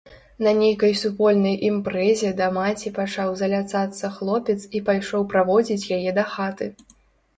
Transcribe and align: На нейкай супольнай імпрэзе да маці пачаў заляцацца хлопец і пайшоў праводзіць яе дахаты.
На 0.45 0.51
нейкай 0.59 0.93
супольнай 1.01 1.57
імпрэзе 1.67 2.31
да 2.41 2.47
маці 2.57 2.93
пачаў 2.97 3.35
заляцацца 3.41 4.13
хлопец 4.19 4.59
і 4.79 4.83
пайшоў 4.89 5.21
праводзіць 5.35 5.89
яе 5.99 6.11
дахаты. 6.21 6.65